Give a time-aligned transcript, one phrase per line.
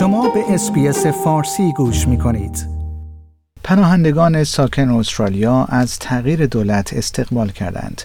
[0.00, 2.66] شما به اسپیس فارسی گوش می کنید.
[3.64, 8.02] پناهندگان ساکن استرالیا از تغییر دولت استقبال کردند.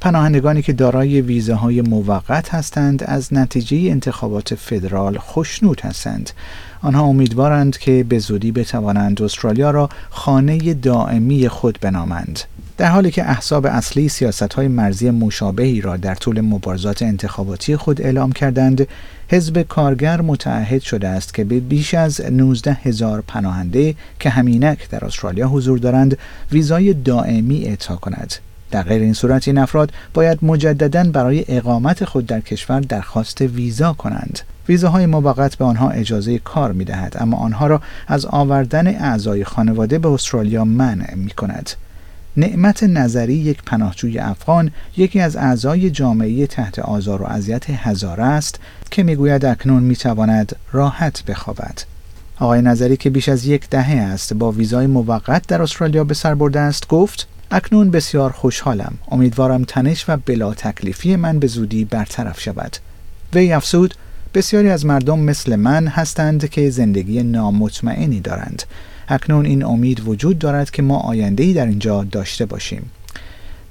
[0.00, 6.30] پناهندگانی که دارای ویزاهای موقت هستند از نتیجه انتخابات فدرال خوشنود هستند.
[6.82, 12.40] آنها امیدوارند که به زودی بتوانند استرالیا را خانه دائمی خود بنامند.
[12.76, 18.02] در حالی که احزاب اصلی سیاست های مرزی مشابهی را در طول مبارزات انتخاباتی خود
[18.02, 18.88] اعلام کردند،
[19.28, 25.04] حزب کارگر متعهد شده است که به بیش از 19 هزار پناهنده که همینک در
[25.04, 26.18] استرالیا حضور دارند
[26.52, 28.34] ویزای دائمی اعطا کند.
[28.70, 33.92] در غیر این صورت این افراد باید مجددا برای اقامت خود در کشور درخواست ویزا
[33.92, 34.40] کنند.
[34.68, 39.98] ویزاهای موقت به آنها اجازه کار می دهد اما آنها را از آوردن اعضای خانواده
[39.98, 41.70] به استرالیا منع می کند.
[42.36, 48.60] نعمت نظری یک پناهجوی افغان یکی از اعضای جامعه تحت آزار و اذیت هزاره است
[48.90, 51.78] که می‌گوید اکنون می‌تواند راحت بخوابد
[52.38, 56.34] آقای نظری که بیش از یک دهه است با ویزای موقت در استرالیا به سر
[56.34, 58.94] برده است گفت اکنون بسیار خوشحالم.
[59.10, 62.76] امیدوارم تنش و بلا تکلیفی من به زودی برطرف شود.
[63.34, 63.94] وی افسود
[64.34, 68.62] بسیاری از مردم مثل من هستند که زندگی نامطمئنی دارند.
[69.08, 72.90] اکنون این امید وجود دارد که ما آینده در اینجا داشته باشیم.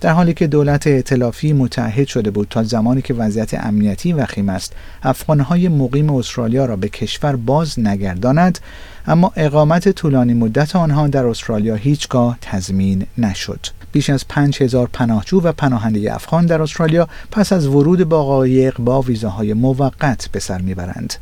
[0.02, 4.73] در حالی که دولت ائتلافی متحد شده بود تا زمانی که وضعیت امنیتی وخیم است
[5.03, 8.59] افغانهای مقیم استرالیا را به کشور باز نگرداند
[9.08, 13.59] اما اقامت طولانی مدت آنها در استرالیا هیچگاه تضمین نشد.
[13.92, 19.02] بیش از 5000 پناهجو و پناهنده افغان در استرالیا پس از ورود با قایق با
[19.02, 21.14] ویزاهای موقت به سر می‌برند.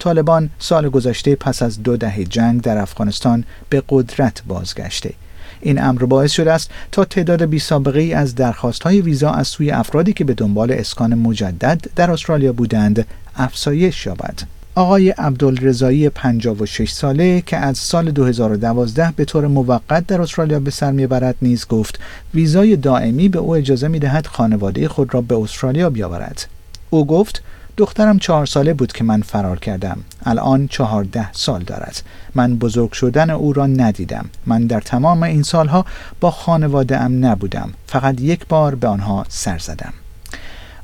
[0.00, 5.14] طالبان سال گذشته پس از دو دهه جنگ در افغانستان به قدرت بازگشته
[5.60, 9.48] این امر باعث شده است تا تعداد بی سابقه ای از درخواست های ویزا از
[9.48, 13.06] سوی افرادی که به دنبال اسکان مجدد در استرالیا بودند
[13.36, 14.40] افزایش یابد.
[14.74, 20.92] آقای عبدالرضایی 56 ساله که از سال 2012 به طور موقت در استرالیا به سر
[20.92, 22.00] می‌برد نیز گفت
[22.34, 26.46] ویزای دائمی به او اجازه می‌دهد خانواده خود را به استرالیا بیاورد.
[26.90, 27.42] او گفت
[27.80, 29.98] دخترم چهار ساله بود که من فرار کردم.
[30.24, 32.02] الان چهارده سال دارد.
[32.34, 34.26] من بزرگ شدن او را ندیدم.
[34.46, 35.84] من در تمام این سالها
[36.20, 37.72] با خانواده ام نبودم.
[37.86, 39.92] فقط یک بار به آنها سر زدم.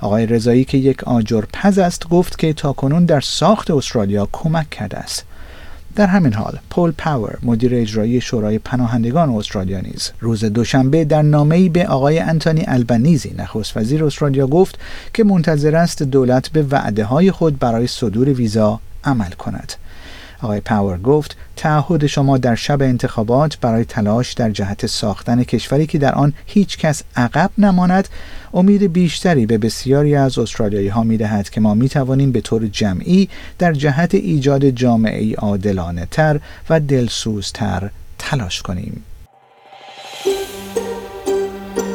[0.00, 4.96] آقای رضایی که یک آجر پز است گفت که تاکنون در ساخت استرالیا کمک کرده
[4.96, 5.24] است.
[5.96, 11.68] در همین حال پول پاور مدیر اجرایی شورای پناهندگان استرالیا نیز روز دوشنبه در نامه‌ای
[11.68, 14.78] به آقای انتونی البنیزی نخست وزیر استرالیا گفت
[15.14, 19.72] که منتظر است دولت به وعده های خود برای صدور ویزا عمل کند.
[20.42, 25.98] آقای پاور گفت تعهد شما در شب انتخابات برای تلاش در جهت ساختن کشوری که
[25.98, 28.08] در آن هیچ کس عقب نماند
[28.54, 32.66] امید بیشتری به بسیاری از استرالیایی ها می دهد که ما می توانیم به طور
[32.66, 39.04] جمعی در جهت ایجاد جامعه عادلانه تر و دلسوزتر تلاش کنیم.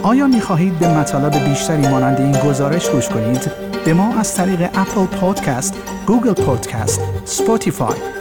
[0.03, 3.51] آیا می خواهید به مطالب بیشتری مانند این گزارش گوش کنید؟
[3.85, 5.73] به ما از طریق Apple Podcast،
[6.07, 8.20] Google Podcast، Spotify